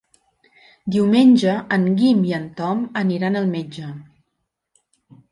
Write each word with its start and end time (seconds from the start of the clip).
Diumenge 0.93 1.51
en 1.75 1.83
Guim 1.99 2.23
i 2.29 2.33
en 2.37 2.47
Tom 2.61 2.81
aniran 3.01 3.37
al 3.41 3.45
metge. 3.57 3.91